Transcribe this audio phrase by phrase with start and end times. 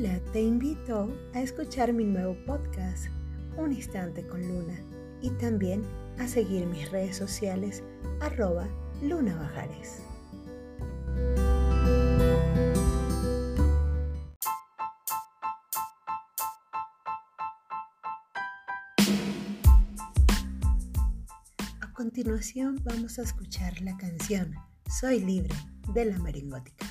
[0.00, 3.08] Hola, te invito a escuchar mi nuevo podcast,
[3.58, 4.80] Un Instante con Luna,
[5.20, 5.84] y también
[6.18, 7.82] a seguir mis redes sociales,
[8.18, 8.66] arroba
[9.02, 10.00] Luna Bajares.
[21.82, 24.54] A continuación vamos a escuchar la canción
[24.98, 25.54] Soy Libre
[25.92, 26.89] de la Meringótica.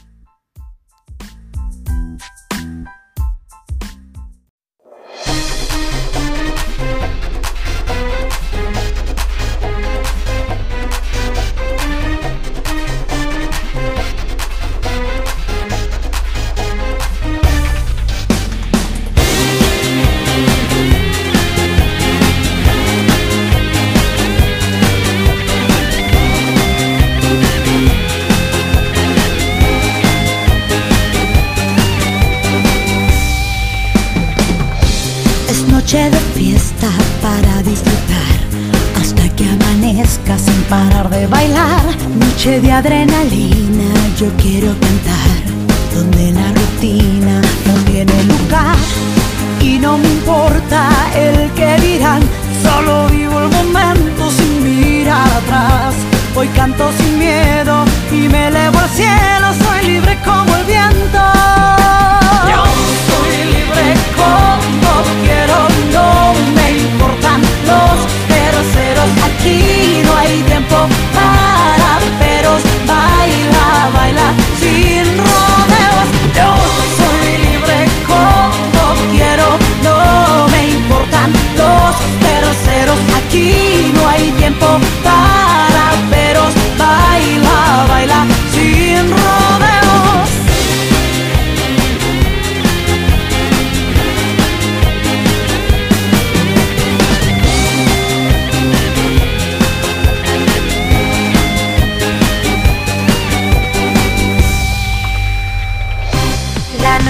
[35.79, 36.89] Noche de fiesta
[37.21, 38.37] para disfrutar
[38.99, 41.85] hasta que amanezca sin parar de bailar.
[42.19, 45.37] Noche de adrenalina, yo quiero cantar
[45.95, 48.75] donde la rutina no tiene lugar
[49.61, 52.38] y no me importa el que dirán.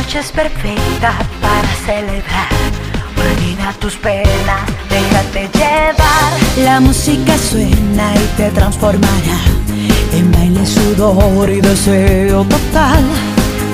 [0.09, 2.49] Noche es perfecta para celebrar.
[3.15, 6.33] Olvida tus penas, déjate llevar.
[6.63, 9.39] La música suena y te transformará
[10.13, 13.03] en baile, sudor y deseo total.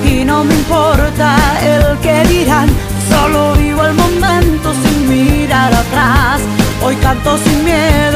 [0.03, 2.67] Y no me importa el que dirán,
[3.09, 6.41] solo vivo el momento sin mirar atrás.
[6.83, 8.14] Hoy canto sin miedo